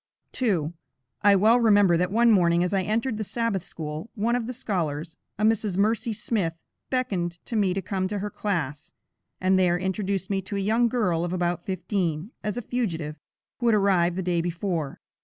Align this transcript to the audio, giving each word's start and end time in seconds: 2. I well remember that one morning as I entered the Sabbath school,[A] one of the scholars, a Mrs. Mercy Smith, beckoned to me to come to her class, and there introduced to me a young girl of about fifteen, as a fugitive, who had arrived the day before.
2. 0.31 0.73
I 1.21 1.35
well 1.35 1.59
remember 1.59 1.95
that 1.95 2.09
one 2.11 2.31
morning 2.31 2.63
as 2.63 2.73
I 2.73 2.81
entered 2.81 3.19
the 3.19 3.23
Sabbath 3.23 3.61
school,[A] 3.61 4.09
one 4.19 4.35
of 4.35 4.47
the 4.47 4.51
scholars, 4.53 5.15
a 5.37 5.43
Mrs. 5.43 5.77
Mercy 5.77 6.11
Smith, 6.11 6.57
beckoned 6.89 7.33
to 7.45 7.55
me 7.55 7.75
to 7.75 7.83
come 7.83 8.07
to 8.07 8.17
her 8.17 8.31
class, 8.31 8.91
and 9.39 9.59
there 9.59 9.77
introduced 9.77 10.29
to 10.29 10.31
me 10.31 10.43
a 10.53 10.57
young 10.57 10.87
girl 10.87 11.23
of 11.23 11.33
about 11.33 11.67
fifteen, 11.67 12.31
as 12.43 12.57
a 12.57 12.63
fugitive, 12.63 13.19
who 13.59 13.67
had 13.67 13.75
arrived 13.75 14.15
the 14.15 14.23
day 14.23 14.41
before. 14.41 14.99